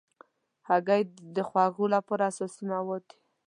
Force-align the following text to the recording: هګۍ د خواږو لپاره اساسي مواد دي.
هګۍ 0.69 1.01
د 1.35 1.37
خواږو 1.47 1.85
لپاره 1.95 2.23
اساسي 2.31 2.63
مواد 2.73 3.03
دي. 3.09 3.17